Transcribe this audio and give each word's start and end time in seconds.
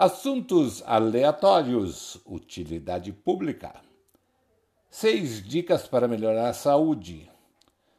Assuntos 0.00 0.80
aleatórios, 0.86 2.20
utilidade 2.24 3.12
pública. 3.12 3.82
Seis 4.88 5.42
dicas 5.42 5.88
para 5.88 6.06
melhorar 6.06 6.50
a 6.50 6.54
saúde. 6.54 7.28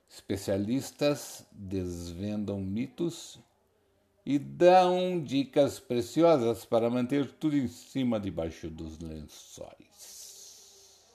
Especialistas 0.07 1.45
desvendam 1.51 2.61
mitos 2.61 3.37
e 4.25 4.39
dão 4.39 5.21
dicas 5.21 5.77
preciosas 5.77 6.63
para 6.63 6.89
manter 6.89 7.33
tudo 7.33 7.57
em 7.57 7.67
cima 7.67 8.17
debaixo 8.17 8.69
dos 8.69 8.97
lençóis. 8.99 11.05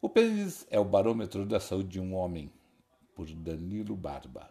O 0.00 0.08
pênis 0.08 0.64
é 0.70 0.78
o 0.78 0.84
barômetro 0.84 1.44
da 1.44 1.58
saúde 1.58 1.88
de 1.88 2.00
um 2.00 2.14
homem, 2.14 2.52
por 3.16 3.26
Danilo 3.26 3.96
Barba. 3.96 4.48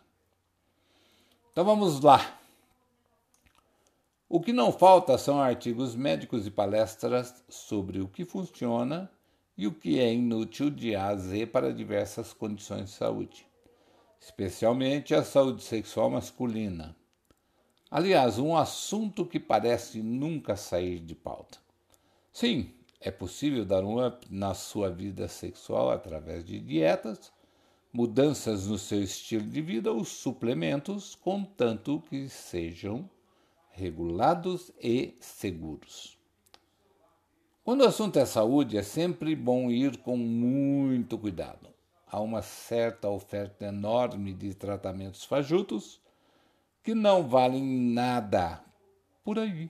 Então 1.54 1.64
vamos 1.64 2.02
lá. 2.02 2.38
O 4.30 4.42
que 4.42 4.52
não 4.52 4.74
falta 4.74 5.18
são 5.18 5.40
artigos 5.40 5.96
médicos 5.96 6.46
e 6.46 6.52
palestras 6.52 7.34
sobre 7.48 8.02
o 8.02 8.10
que 8.10 8.26
funciona 8.26 9.10
e 9.58 9.66
o 9.66 9.74
que 9.74 10.02
é 10.02 10.14
inútil 10.14 10.70
de 10.70 10.94
A 10.98 11.08
a 11.08 11.16
Z 11.16 11.46
para 11.46 11.74
diversas 11.74 12.34
condições 12.34 12.90
de 12.90 12.90
saúde, 12.90 13.48
especialmente 14.20 15.16
a 15.16 15.24
saúde 15.24 15.64
sexual 15.64 16.10
masculina. 16.10 16.94
Aliás, 17.90 18.38
um 18.38 18.58
assunto 18.58 19.26
que 19.26 19.40
parece 19.40 20.04
nunca 20.04 20.58
sair 20.58 21.00
de 21.00 21.16
pauta. 21.16 21.60
Sim, 22.34 22.74
é 23.00 23.10
possível 23.10 23.64
dar 23.64 23.86
um 23.86 24.06
up 24.06 24.28
na 24.30 24.54
sua 24.54 24.90
vida 24.90 25.30
sexual 25.30 25.90
através 25.90 26.44
de 26.44 26.60
dietas, 26.60 27.32
mudanças 27.94 28.68
no 28.68 28.78
seu 28.78 29.02
estilo 29.02 29.48
de 29.48 29.62
vida 29.62 29.90
ou 29.90 30.04
suplementos, 30.04 31.16
contanto 31.16 32.04
que 32.10 32.28
sejam 32.28 33.10
regulados 33.78 34.72
e 34.82 35.14
seguros. 35.20 36.18
Quando 37.64 37.82
o 37.82 37.88
assunto 37.88 38.18
é 38.18 38.26
saúde, 38.26 38.78
é 38.78 38.82
sempre 38.82 39.36
bom 39.36 39.70
ir 39.70 39.98
com 39.98 40.18
muito 40.18 41.18
cuidado. 41.18 41.68
Há 42.10 42.20
uma 42.20 42.42
certa 42.42 43.08
oferta 43.08 43.66
enorme 43.66 44.34
de 44.34 44.56
tratamentos 44.56 45.24
fajutos 45.26 46.02
que 46.84 46.96
não 46.96 47.28
valem 47.28 47.64
nada 47.64 48.64
por 49.24 49.38
aí. 49.38 49.70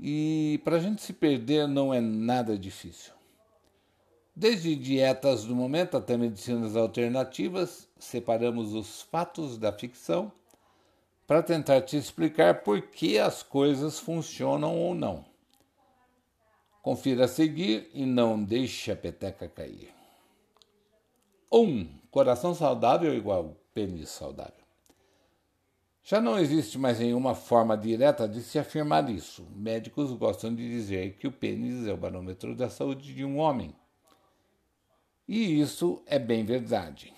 E 0.00 0.60
para 0.62 0.76
a 0.76 0.80
gente 0.80 1.02
se 1.02 1.12
perder 1.12 1.66
não 1.66 1.92
é 1.92 2.00
nada 2.00 2.56
difícil. 2.56 3.12
Desde 4.36 4.76
dietas 4.76 5.44
do 5.44 5.56
momento 5.56 5.96
até 5.96 6.16
medicinas 6.16 6.76
alternativas, 6.76 7.88
separamos 7.98 8.72
os 8.72 9.02
fatos 9.02 9.58
da 9.58 9.72
ficção 9.72 10.30
para 11.28 11.42
tentar 11.42 11.82
te 11.82 11.94
explicar 11.94 12.62
por 12.62 12.80
que 12.80 13.18
as 13.18 13.42
coisas 13.42 13.98
funcionam 13.98 14.74
ou 14.78 14.94
não. 14.94 15.26
Confira 16.80 17.26
a 17.26 17.28
seguir 17.28 17.90
e 17.92 18.06
não 18.06 18.42
deixe 18.42 18.90
a 18.90 18.96
peteca 18.96 19.46
cair. 19.46 19.92
1. 21.52 21.60
Um, 21.60 21.86
coração 22.10 22.54
saudável 22.54 23.14
igual 23.14 23.60
pênis 23.74 24.08
saudável. 24.08 24.54
Já 26.02 26.18
não 26.18 26.38
existe 26.38 26.78
mais 26.78 26.98
nenhuma 26.98 27.34
forma 27.34 27.76
direta 27.76 28.26
de 28.26 28.40
se 28.42 28.58
afirmar 28.58 29.10
isso. 29.10 29.46
Médicos 29.54 30.10
gostam 30.12 30.54
de 30.54 30.66
dizer 30.66 31.18
que 31.18 31.26
o 31.26 31.32
pênis 31.32 31.86
é 31.86 31.92
o 31.92 31.98
barômetro 31.98 32.56
da 32.56 32.70
saúde 32.70 33.14
de 33.14 33.22
um 33.22 33.36
homem. 33.36 33.76
E 35.28 35.60
isso 35.60 36.02
é 36.06 36.18
bem 36.18 36.42
verdade. 36.42 37.12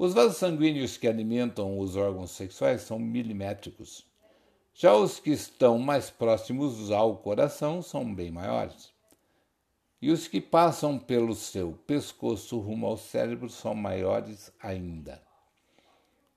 Os 0.00 0.14
vasos 0.14 0.36
sanguíneos 0.36 0.96
que 0.96 1.08
alimentam 1.08 1.76
os 1.80 1.96
órgãos 1.96 2.30
sexuais 2.30 2.82
são 2.82 3.00
milimétricos. 3.00 4.06
Já 4.72 4.94
os 4.94 5.18
que 5.18 5.30
estão 5.30 5.76
mais 5.76 6.08
próximos 6.08 6.92
ao 6.92 7.16
coração 7.16 7.82
são 7.82 8.14
bem 8.14 8.30
maiores. 8.30 8.90
E 10.00 10.12
os 10.12 10.28
que 10.28 10.40
passam 10.40 11.00
pelo 11.00 11.34
seu 11.34 11.72
pescoço 11.84 12.60
rumo 12.60 12.86
ao 12.86 12.96
cérebro 12.96 13.48
são 13.50 13.74
maiores 13.74 14.52
ainda. 14.62 15.20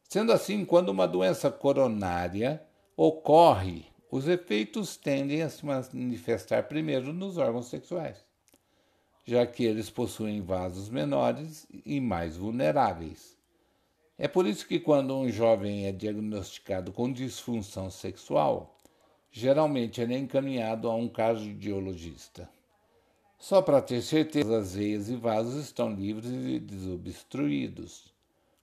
Sendo 0.09 0.34
assim, 0.34 0.66
quando 0.66 0.90
uma 0.90 1.07
doença 1.07 1.52
coronária 1.52 2.66
ocorre, 2.97 3.86
os 4.09 4.28
efeitos 4.28 4.97
tendem 4.97 5.44
a 5.44 5.50
se 5.52 5.63
manifestar 5.63 6.63
primeiro 6.63 7.13
nos 7.13 7.38
órgãos 7.38 7.68
sexuais, 7.68 8.25
já 9.24 9.46
que 9.46 9.63
eles 9.63 9.91
possuem 9.91 10.41
vasos 10.41 10.90
menores 10.90 11.68
e 11.86 12.02
mais 12.02 12.38
vulneráveis. 12.38 13.40
É 14.24 14.28
por 14.28 14.46
isso 14.46 14.68
que, 14.68 14.80
quando 14.80 15.18
um 15.18 15.28
jovem 15.32 15.88
é 15.88 15.92
diagnosticado 15.92 16.92
com 16.92 17.12
disfunção 17.12 17.90
sexual, 17.90 18.78
geralmente 19.32 20.00
ele 20.00 20.14
é 20.14 20.18
encaminhado 20.20 20.88
a 20.88 20.94
um 20.94 21.09
cardiologista. 21.09 22.48
Só 23.40 23.64
para 23.64 23.81
ter 23.81 24.00
certeza, 24.04 24.60
as 24.60 24.76
veias 24.76 25.10
e 25.10 25.16
vasos 25.16 25.56
estão 25.56 25.92
livres 25.92 26.30
e 26.31 26.60
desobstruídos. 26.60 28.14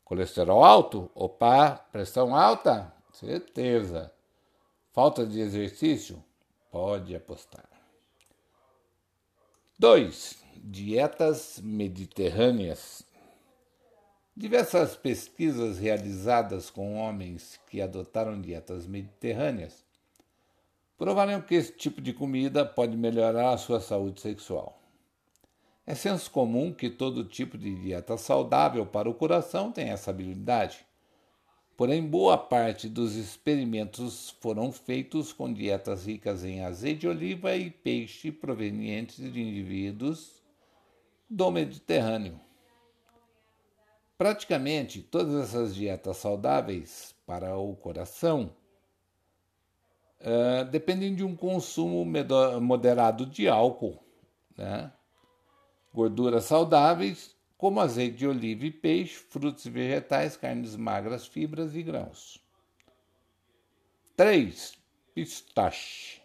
Colesterol 0.05 0.65
alto? 0.65 1.11
Opa! 1.13 1.73
Pressão 1.91 2.37
alta? 2.37 2.95
Certeza. 3.13 4.13
Falta 4.93 5.27
de 5.27 5.41
exercício? 5.41 6.23
Pode 6.71 7.17
apostar. 7.17 7.69
2. 9.77 10.39
Dietas 10.55 11.61
mediterrâneas. 11.61 13.08
Diversas 14.38 14.94
pesquisas 14.94 15.81
realizadas 15.81 16.71
com 16.71 16.94
homens 16.94 17.59
que 17.69 17.82
adotaram 17.82 18.41
dietas 18.41 18.87
mediterrâneas 18.87 19.84
provaram 20.97 21.41
que 21.41 21.56
esse 21.56 21.72
tipo 21.72 22.00
de 22.00 22.12
comida 22.12 22.65
pode 22.65 22.97
melhorar 22.97 23.50
a 23.50 23.59
sua 23.59 23.81
saúde 23.81 24.21
sexual. 24.21 24.81
É 25.84 25.93
senso 25.93 26.31
comum 26.31 26.72
que 26.72 26.88
todo 26.88 27.25
tipo 27.25 27.59
de 27.59 27.75
dieta 27.82 28.16
saudável 28.16 28.87
para 28.87 29.10
o 29.10 29.15
coração 29.15 29.72
tem 29.72 29.88
essa 29.88 30.12
habilidade. 30.12 30.87
Porém, 31.76 32.00
boa 32.00 32.38
parte 32.38 32.88
dos 32.88 33.16
experimentos 33.16 34.37
foram 34.41 34.70
feitos 34.70 35.32
com 35.32 35.53
dietas 35.53 36.06
ricas 36.06 36.44
em 36.44 36.62
azeite 36.62 37.00
de 37.00 37.09
oliva 37.09 37.56
e 37.56 37.72
peixe 37.72 38.31
provenientes 38.31 39.16
de 39.16 39.41
indivíduos 39.41 40.41
do 41.28 41.50
Mediterrâneo. 41.50 42.38
Praticamente 44.19 45.01
todas 45.01 45.49
essas 45.49 45.73
dietas 45.73 46.17
saudáveis 46.17 47.15
para 47.25 47.56
o 47.56 47.77
coração 47.77 48.53
uh, 50.21 50.65
dependem 50.65 51.15
de 51.15 51.23
um 51.23 51.37
consumo 51.37 52.05
moderado 52.61 53.25
de 53.25 53.49
álcool, 53.49 54.03
né? 54.56 54.93
gorduras 55.95 56.45
saudáveis, 56.45 57.37
como 57.56 57.81
azeite 57.81 58.17
de 58.17 58.27
oliva 58.27 58.67
e 58.67 58.73
peixe, 58.73 59.15
frutos 59.15 59.65
e 59.65 59.71
vegetais, 59.71 60.37
carnes 60.37 60.75
magras, 60.75 61.27
fibras 61.27 61.77
e 61.77 61.83
grãos. 61.83 62.43
3. 64.17 64.77
Pistache. 65.15 66.18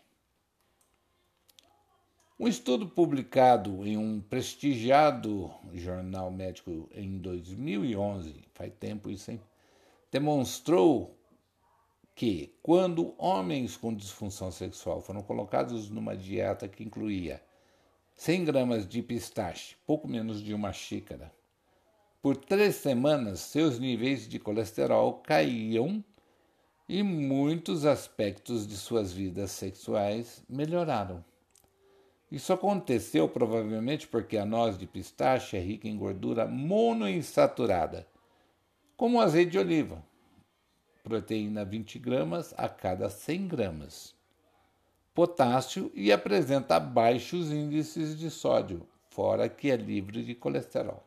Um 2.39 2.47
estudo 2.47 2.87
publicado 2.87 3.85
em 3.85 3.95
um 3.95 4.19
prestigiado 4.19 5.53
jornal 5.71 6.31
médico 6.31 6.89
em 6.91 7.19
2011, 7.19 8.43
faz 8.55 8.73
tempo 8.79 9.11
isso, 9.11 9.29
hein? 9.29 9.39
Demonstrou 10.11 11.15
que 12.15 12.51
quando 12.63 13.13
homens 13.19 13.77
com 13.77 13.93
disfunção 13.93 14.51
sexual 14.51 14.99
foram 14.99 15.21
colocados 15.21 15.91
numa 15.91 16.17
dieta 16.17 16.67
que 16.67 16.83
incluía 16.83 17.39
100 18.15 18.45
gramas 18.45 18.87
de 18.87 19.03
pistache, 19.03 19.75
pouco 19.85 20.07
menos 20.07 20.41
de 20.41 20.55
uma 20.55 20.73
xícara, 20.73 21.31
por 22.19 22.35
três 22.35 22.77
semanas 22.77 23.41
seus 23.41 23.77
níveis 23.77 24.27
de 24.27 24.39
colesterol 24.39 25.21
caíam 25.23 26.03
e 26.89 27.03
muitos 27.03 27.85
aspectos 27.85 28.65
de 28.65 28.75
suas 28.75 29.13
vidas 29.13 29.51
sexuais 29.51 30.43
melhoraram. 30.49 31.23
Isso 32.33 32.51
aconteceu 32.51 33.29
provavelmente 33.29 34.07
porque 34.07 34.39
a 34.39 34.45
noz 34.45 34.75
de 34.75 34.87
pistache 34.87 35.55
é 35.55 35.59
rica 35.59 35.87
em 35.87 35.95
gordura 35.95 36.47
monoinsaturada, 36.47 38.07
como 38.97 39.19
o 39.19 39.21
azeite 39.21 39.51
de 39.51 39.59
oliva, 39.59 40.03
proteína 41.03 41.63
20 41.63 41.99
gramas 41.99 42.51
a 42.57 42.67
cada 42.67 43.07
100 43.07 43.47
gramas, 43.47 44.15
potássio 45.13 45.91
e 45.93 46.11
apresenta 46.11 46.79
baixos 46.79 47.51
índices 47.51 48.17
de 48.17 48.31
sódio, 48.31 48.87
fora 49.11 49.47
que 49.47 49.69
é 49.69 49.75
livre 49.75 50.23
de 50.23 50.33
colesterol. 50.33 51.05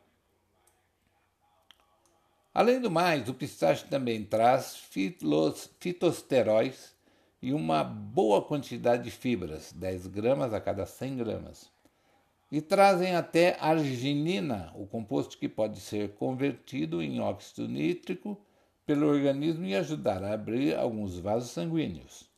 Além 2.53 2.79
do 2.79 2.89
mais, 2.89 3.27
o 3.27 3.33
pistache 3.33 3.85
também 3.87 4.23
traz 4.23 4.77
fitosteróis 5.77 6.95
e 7.41 7.53
uma 7.53 7.83
boa 7.83 8.41
quantidade 8.41 9.03
de 9.03 9.11
fibras, 9.11 9.71
10 9.73 10.07
gramas 10.07 10.53
a 10.53 10.59
cada 10.59 10.85
100 10.85 11.17
gramas. 11.17 11.71
E 12.51 12.61
trazem 12.61 13.15
até 13.15 13.57
arginina, 13.59 14.71
o 14.75 14.87
composto 14.87 15.37
que 15.37 15.49
pode 15.49 15.79
ser 15.79 16.13
convertido 16.15 17.01
em 17.01 17.19
óxido 17.19 17.67
nítrico 17.67 18.39
pelo 18.85 19.07
organismo 19.07 19.65
e 19.65 19.75
ajudar 19.75 20.23
a 20.23 20.33
abrir 20.33 20.75
alguns 20.75 21.19
vasos 21.19 21.51
sanguíneos. 21.51 22.29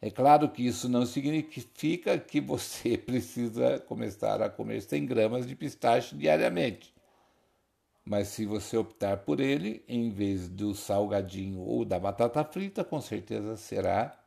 É 0.00 0.10
claro 0.10 0.48
que 0.48 0.66
isso 0.66 0.88
não 0.88 1.04
significa 1.04 2.16
que 2.18 2.40
você 2.40 2.96
precisa 2.98 3.78
começar 3.80 4.40
a 4.40 4.48
comer 4.48 4.80
100 4.80 5.04
gramas 5.04 5.46
de 5.46 5.54
pistache 5.54 6.16
diariamente. 6.16 6.94
Mas 8.02 8.28
se 8.28 8.46
você 8.46 8.76
optar 8.76 9.18
por 9.18 9.40
ele, 9.40 9.84
em 9.86 10.08
vez 10.10 10.48
do 10.48 10.74
salgadinho 10.74 11.60
ou 11.60 11.84
da 11.84 11.98
batata 11.98 12.42
frita, 12.44 12.82
com 12.82 13.00
certeza 13.00 13.56
será 13.56 14.19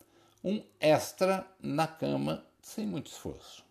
um 0.43 0.61
extra 0.79 1.47
na 1.61 1.87
cama 1.87 2.45
sem 2.61 2.85
muito 2.85 3.07
esforço. 3.07 3.63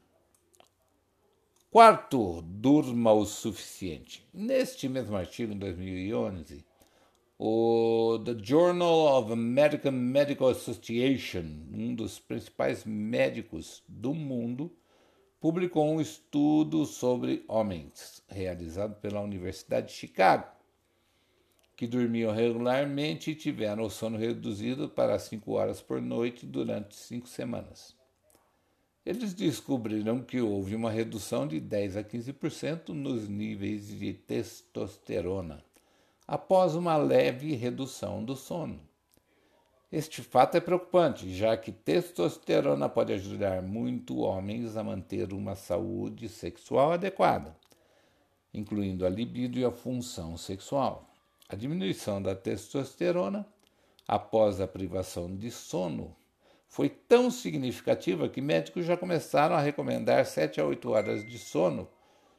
Quarto, 1.71 2.43
durma 2.43 3.13
o 3.13 3.25
suficiente. 3.25 4.27
Neste 4.33 4.89
mesmo 4.89 5.17
artigo, 5.17 5.53
em 5.53 5.59
2011, 5.59 6.65
o 7.39 8.19
The 8.25 8.37
Journal 8.43 9.19
of 9.19 9.33
American 9.33 9.93
Medical 9.93 10.49
Association, 10.49 11.45
um 11.73 11.95
dos 11.95 12.19
principais 12.19 12.85
médicos 12.85 13.83
do 13.89 14.15
mundo, 14.15 14.71
publicou 15.41 15.85
um 15.87 16.01
estudo 16.01 16.85
sobre 16.87 17.45
homens, 17.49 18.23
realizado 18.29 18.95
pela 19.01 19.21
Universidade 19.21 19.89
de 19.89 19.95
Chicago, 19.95 20.47
que 21.83 21.87
dormiam 21.89 22.33
regularmente 22.33 23.33
e 23.33 23.35
tiveram 23.35 23.83
o 23.83 23.91
sono 23.91 24.17
reduzido 24.17 24.89
para 24.89 25.19
5 25.19 25.51
horas 25.51 25.81
por 25.81 26.01
noite 26.01 26.47
durante 26.47 26.95
cinco 26.95 27.27
semanas. 27.27 27.93
Eles 29.05 29.35
descobriram 29.35 30.23
que 30.23 30.41
houve 30.41 30.77
uma 30.77 30.93
redução 30.93 31.45
de 31.45 31.59
10 31.59 31.97
a 31.97 32.05
15% 32.05 32.91
nos 32.91 33.29
níveis 33.29 33.89
de 33.89 34.13
testosterona 34.13 35.65
após 36.25 36.77
uma 36.77 36.97
leve 36.97 37.53
redução 37.57 38.25
do 38.25 38.37
sono. 38.37 38.79
Este 39.91 40.23
fato 40.23 40.57
é 40.57 40.61
preocupante, 40.61 41.35
já 41.35 41.57
que 41.57 41.73
testosterona 41.73 42.89
pode 42.89 43.13
ajudar 43.13 43.61
muito 43.61 44.19
homens 44.19 44.77
a 44.77 44.85
manter 44.85 45.33
uma 45.33 45.57
saúde 45.57 46.29
sexual 46.29 46.93
adequada, 46.93 47.57
incluindo 48.55 49.05
a 49.05 49.09
libido 49.09 49.59
e 49.59 49.65
a 49.65 49.73
função 49.73 50.37
sexual. 50.37 51.09
A 51.53 51.55
diminuição 51.55 52.23
da 52.23 52.35
testosterona 52.35 53.47
após 54.09 54.59
a 54.59 54.67
privação 54.67 55.37
de 55.37 55.51
sono 55.51 56.17
foi 56.67 56.89
tão 56.89 57.31
significativa 57.31 58.27
que 58.27 58.41
médicos 58.41 58.87
já 58.87 58.97
começaram 58.97 59.55
a 59.55 59.61
recomendar 59.61 60.25
7 60.25 60.63
a 60.63 60.65
8 60.65 60.91
horas 60.91 61.29
de 61.29 61.39
sono 61.39 61.91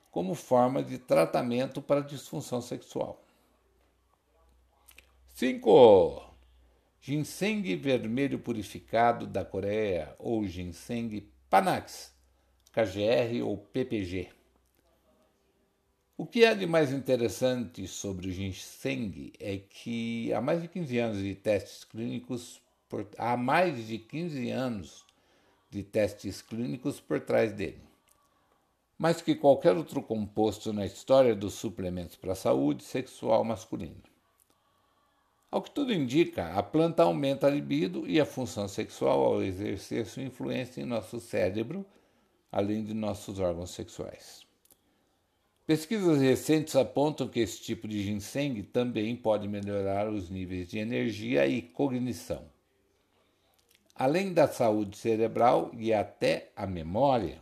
como 0.10 0.34
forma 0.34 0.82
de 0.82 0.98
tratamento 0.98 1.80
para 1.80 2.02
disfunção 2.02 2.60
sexual. 2.60 3.24
5. 5.36 6.34
Ginseng 7.00 7.76
vermelho 7.76 8.40
purificado 8.40 9.28
da 9.28 9.46
Coreia 9.46 10.16
ou 10.18 10.44
ginseng 10.48 11.32
Panax, 11.52 12.16
KGR 12.72 13.44
ou 13.44 13.60
PPG. 13.60 14.43
O 16.16 16.28
que 16.28 16.46
há 16.46 16.54
de 16.54 16.68
mais 16.68 16.92
interessante 16.92 17.88
sobre 17.88 18.28
o 18.28 18.32
ginseng 18.32 19.34
é 19.40 19.58
que 19.58 20.32
há 20.32 20.40
mais 20.40 20.62
de 20.62 20.68
15 20.68 21.00
anos 21.00 21.18
de 21.18 21.34
testes 21.34 21.84
clínicos 21.84 22.62
por, 22.88 23.08
há 23.18 23.36
mais 23.36 23.88
de 23.88 23.98
15 23.98 24.52
anos 24.52 25.04
de 25.72 25.82
testes 25.82 26.40
clínicos 26.40 27.00
por 27.00 27.20
trás 27.20 27.52
dele. 27.52 27.82
Mais 28.96 29.24
que 29.24 29.34
qualquer 29.34 29.76
outro 29.76 30.04
composto 30.04 30.72
na 30.72 30.86
história 30.86 31.36
dos 31.36 31.56
suplementos 31.56 32.16
para 32.16 32.34
a 32.34 32.36
saúde 32.36 32.84
sexual 32.84 33.44
masculina. 33.44 34.04
Ao 35.50 35.64
que 35.64 35.72
tudo 35.72 35.92
indica, 35.92 36.54
a 36.54 36.62
planta 36.62 37.02
aumenta 37.02 37.48
a 37.48 37.50
libido 37.50 38.08
e 38.08 38.22
a 38.22 38.26
função 38.26 38.68
sexual 38.68 39.20
ao 39.20 39.42
exercer 39.42 40.06
sua 40.06 40.22
influência 40.22 40.80
em 40.80 40.86
nosso 40.86 41.20
cérebro, 41.20 41.84
além 42.52 42.84
de 42.84 42.94
nossos 42.94 43.40
órgãos 43.40 43.72
sexuais. 43.72 44.43
Pesquisas 45.66 46.20
recentes 46.20 46.76
apontam 46.76 47.26
que 47.26 47.40
esse 47.40 47.62
tipo 47.62 47.88
de 47.88 48.04
ginseng 48.04 48.62
também 48.64 49.16
pode 49.16 49.48
melhorar 49.48 50.10
os 50.10 50.30
níveis 50.30 50.68
de 50.68 50.78
energia 50.78 51.48
e 51.48 51.62
cognição, 51.62 52.44
além 53.96 54.34
da 54.34 54.46
saúde 54.46 54.98
cerebral 54.98 55.72
e 55.74 55.94
até 55.94 56.52
a 56.54 56.68
memória. 56.68 57.40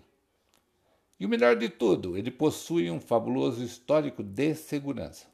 E 1.20 1.26
o 1.26 1.30
melhor 1.30 1.56
de 1.56 1.68
tudo, 1.68 2.16
ele 2.16 2.30
possui 2.30 2.92
um 2.92 3.00
fabuloso 3.00 3.64
histórico 3.64 4.22
de 4.22 4.54
segurança. 4.54 5.26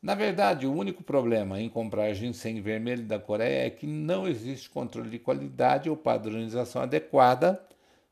Na 0.00 0.14
verdade, 0.14 0.66
o 0.66 0.72
único 0.72 1.02
problema 1.02 1.60
em 1.60 1.68
comprar 1.68 2.14
ginseng 2.14 2.58
vermelho 2.62 3.04
da 3.04 3.18
Coreia 3.18 3.66
é 3.66 3.70
que 3.70 3.86
não 3.86 4.26
existe 4.26 4.70
controle 4.70 5.10
de 5.10 5.18
qualidade 5.18 5.90
ou 5.90 5.96
padronização 5.96 6.80
adequada 6.80 7.62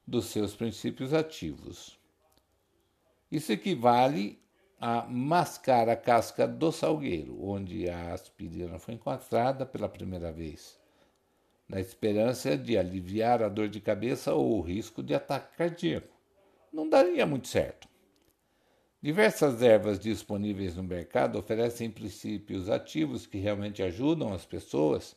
dos 0.06 0.26
seus 0.26 0.54
princípios 0.54 1.14
ativos. 1.14 1.99
Isso 3.30 3.52
equivale 3.52 4.40
a 4.80 5.06
mascar 5.06 5.88
a 5.88 5.94
casca 5.94 6.48
do 6.48 6.72
salgueiro, 6.72 7.44
onde 7.44 7.88
a 7.88 8.12
aspirina 8.12 8.78
foi 8.78 8.94
encontrada 8.94 9.64
pela 9.64 9.88
primeira 9.88 10.32
vez, 10.32 10.80
na 11.68 11.78
esperança 11.78 12.56
de 12.56 12.76
aliviar 12.76 13.42
a 13.42 13.48
dor 13.48 13.68
de 13.68 13.80
cabeça 13.80 14.34
ou 14.34 14.58
o 14.58 14.60
risco 14.60 15.02
de 15.02 15.14
ataque 15.14 15.56
cardíaco. 15.56 16.16
Não 16.72 16.88
daria 16.88 17.26
muito 17.26 17.46
certo. 17.46 17.88
Diversas 19.02 19.62
ervas 19.62 19.98
disponíveis 19.98 20.76
no 20.76 20.82
mercado 20.82 21.38
oferecem 21.38 21.90
princípios 21.90 22.68
ativos 22.68 23.26
que 23.26 23.38
realmente 23.38 23.82
ajudam 23.82 24.32
as 24.32 24.44
pessoas, 24.44 25.16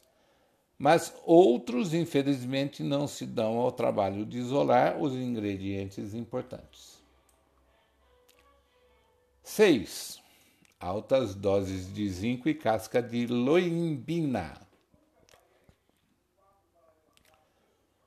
mas 0.77 1.13
outros, 1.25 1.93
infelizmente, 1.93 2.83
não 2.83 3.07
se 3.07 3.25
dão 3.25 3.57
ao 3.57 3.71
trabalho 3.71 4.25
de 4.25 4.37
isolar 4.37 5.01
os 5.01 5.13
ingredientes 5.13 6.13
importantes. 6.13 7.02
6. 9.43 10.23
Altas 10.79 11.35
doses 11.35 11.93
de 11.93 12.09
zinco 12.09 12.47
e 12.47 12.55
casca 12.55 13.03
de 13.03 13.27
loimbina. 13.27 14.53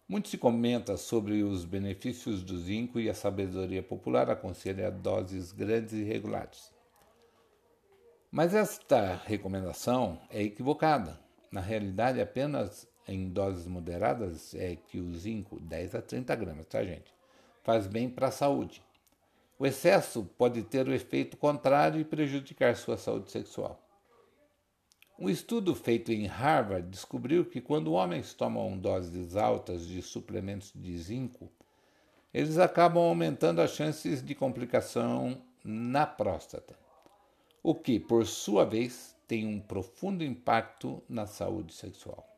Muito 0.09 0.29
se 0.29 0.39
comenta 0.39 0.97
sobre 0.97 1.43
os 1.43 1.67
benefícios 1.67 2.43
do 2.43 2.59
zinco 2.59 2.99
e 2.99 3.11
a 3.11 3.15
sabedoria 3.15 3.83
popular 3.83 4.31
aconselha 4.31 4.91
doses 4.91 5.53
grandes 5.53 5.93
e 5.93 6.03
regulares. 6.05 6.73
Mas 8.31 8.55
esta 8.55 9.17
recomendação 9.27 10.19
é 10.31 10.43
equivocada. 10.43 11.21
Na 11.53 11.61
realidade, 11.61 12.19
apenas 12.19 12.89
em 13.07 13.29
doses 13.29 13.67
moderadas 13.67 14.55
é 14.55 14.75
que 14.75 14.99
o 14.99 15.13
zinco, 15.13 15.61
10 15.61 15.97
a 15.97 16.03
30 16.03 16.35
gramas, 16.35 16.67
tá, 16.67 16.83
gente? 16.83 17.15
Faz 17.63 17.87
bem 17.87 18.09
para 18.09 18.29
a 18.29 18.33
saúde. 18.33 18.83
O 19.59 19.67
excesso 19.67 20.25
pode 20.37 20.63
ter 20.63 20.87
o 20.87 20.95
efeito 20.95 21.37
contrário 21.37 22.01
e 22.01 22.05
prejudicar 22.05 22.77
sua 22.77 22.99
saúde 22.99 23.31
sexual. 23.31 23.83
Um 25.19 25.31
estudo 25.31 25.75
feito 25.75 26.13
em 26.13 26.27
Harvard 26.27 26.87
descobriu 26.89 27.47
que 27.47 27.61
quando 27.61 27.95
homens 27.95 28.35
tomam 28.35 28.77
doses 28.77 29.35
altas 29.35 29.87
de 29.87 30.03
suplementos 30.03 30.73
de 30.75 30.99
zinco, 30.99 31.51
eles 32.35 32.59
acabam 32.59 33.03
aumentando 33.03 33.63
as 33.63 33.71
chances 33.71 34.23
de 34.23 34.35
complicação 34.35 35.41
na 35.65 36.07
próstata, 36.07 36.79
o 37.63 37.75
que, 37.75 37.99
por 37.99 38.27
sua 38.27 38.67
vez, 38.67 39.17
tem 39.27 39.47
um 39.47 39.59
profundo 39.59 40.23
impacto 40.23 41.03
na 41.09 41.27
saúde 41.27 41.73
sexual. 41.73 42.29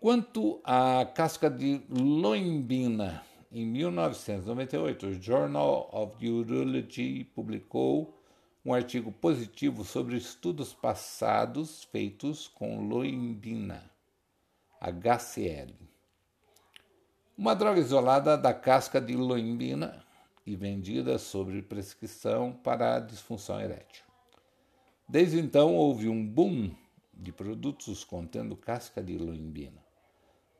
Quanto 0.00 0.58
à 0.64 1.04
casca 1.04 1.50
de 1.50 1.82
loimbina, 1.90 3.22
em 3.54 3.64
1998, 3.64 5.06
o 5.06 5.22
Journal 5.22 5.88
of 5.92 6.28
Urology 6.28 7.22
publicou 7.22 8.20
um 8.64 8.74
artigo 8.74 9.12
positivo 9.12 9.84
sobre 9.84 10.16
estudos 10.16 10.74
passados 10.74 11.84
feitos 11.84 12.48
com 12.48 12.88
loimbina, 12.88 13.88
HCl. 14.80 15.72
Uma 17.38 17.54
droga 17.54 17.78
isolada 17.78 18.36
da 18.36 18.52
casca 18.52 19.00
de 19.00 19.14
loimbina 19.14 20.04
e 20.44 20.56
vendida 20.56 21.16
sob 21.16 21.62
prescrição 21.62 22.52
para 22.52 22.96
a 22.96 23.00
disfunção 23.00 23.60
erétil. 23.60 24.04
Desde 25.08 25.38
então 25.38 25.76
houve 25.76 26.08
um 26.08 26.26
boom 26.26 26.74
de 27.12 27.30
produtos 27.30 28.02
contendo 28.02 28.56
casca 28.56 29.00
de 29.00 29.16
loimbina. 29.16 29.83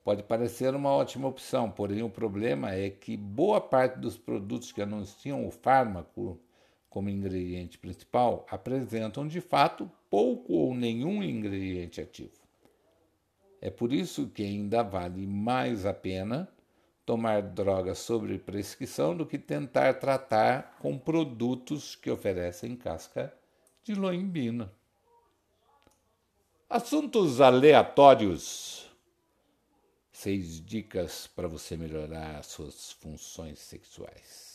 Pode 0.04 0.23
parecer 0.23 0.75
uma 0.75 0.90
ótima 0.90 1.26
opção, 1.26 1.70
porém 1.70 2.02
o 2.02 2.11
problema 2.11 2.75
é 2.75 2.90
que 2.90 3.16
boa 3.16 3.58
parte 3.58 3.99
dos 3.99 4.18
produtos 4.18 4.70
que 4.70 4.82
anunciam 4.82 5.46
o 5.46 5.50
fármaco 5.50 6.38
como 6.90 7.08
ingrediente 7.08 7.78
principal 7.78 8.46
apresentam 8.50 9.26
de 9.26 9.40
fato 9.40 9.90
pouco 10.11 10.52
ou 10.52 10.75
nenhum 10.75 11.23
ingrediente 11.23 12.02
ativo. 12.02 12.44
É 13.62 13.70
por 13.70 13.94
isso 13.94 14.28
que 14.28 14.42
ainda 14.42 14.82
vale 14.82 15.26
mais 15.26 15.87
a 15.87 15.94
pena 15.94 16.49
tomar 17.06 17.40
drogas 17.40 17.99
sob 17.99 18.38
prescrição 18.40 19.16
do 19.16 19.25
que 19.25 19.38
tentar 19.38 19.94
tratar 19.94 20.76
com 20.80 20.99
produtos 20.99 21.96
que 21.96 22.11
oferecem 22.11 22.76
casca 22.76 23.34
de 23.82 23.94
loimbina. 23.94 24.70
Assuntos 26.68 27.40
aleatórios. 27.40 28.94
Seis 30.14 30.64
dicas 30.64 31.26
para 31.26 31.49
você 31.49 31.76
melhorar 31.76 32.38
as 32.38 32.47
suas 32.47 32.92
funções 32.92 33.59
sexuais. 33.59 34.53